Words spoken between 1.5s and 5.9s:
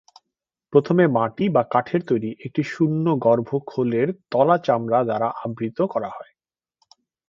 বা কাঠের তৈরী একটি শূন্যগর্ভ খোলের তলা চামড়া দ্বারা আবৃত